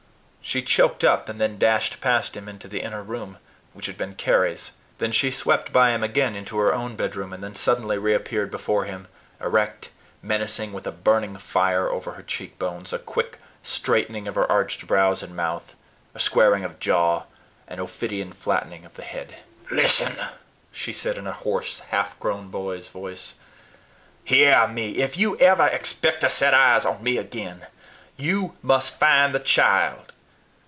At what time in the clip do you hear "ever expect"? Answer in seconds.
25.37-26.21